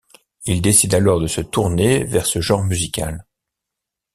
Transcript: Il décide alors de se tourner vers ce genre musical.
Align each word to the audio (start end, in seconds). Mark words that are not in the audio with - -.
Il 0.45 0.63
décide 0.63 0.95
alors 0.95 1.19
de 1.19 1.27
se 1.27 1.41
tourner 1.41 2.03
vers 2.05 2.25
ce 2.25 2.41
genre 2.41 2.63
musical. 2.63 3.23